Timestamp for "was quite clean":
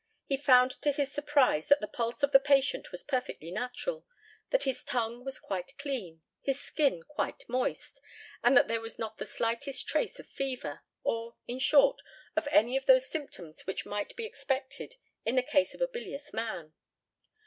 5.23-6.23